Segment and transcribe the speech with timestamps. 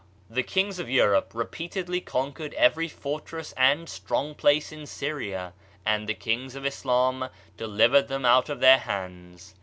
[0.31, 5.53] The kings of Europe repeatedly conquered every fortress and strong place in Syria;
[5.85, 9.53] and the kings of Islam delivered them out of their hands.